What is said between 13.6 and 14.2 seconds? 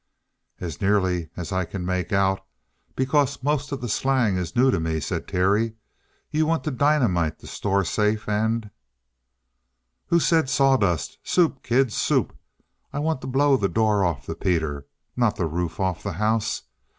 door